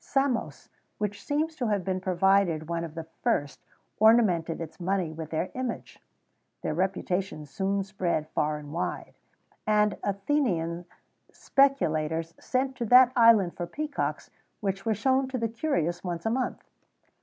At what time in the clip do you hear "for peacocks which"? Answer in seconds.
13.55-14.87